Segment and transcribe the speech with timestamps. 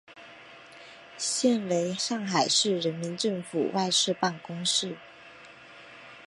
[1.15, 4.97] 现为上海市人民政府外事办公室。